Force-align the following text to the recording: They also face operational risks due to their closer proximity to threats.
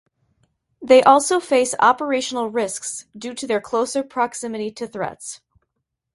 They 0.81 1.03
also 1.03 1.39
face 1.39 1.75
operational 1.77 2.49
risks 2.49 3.05
due 3.15 3.35
to 3.35 3.45
their 3.45 3.61
closer 3.61 4.01
proximity 4.01 4.71
to 4.71 4.87
threats. 4.87 5.41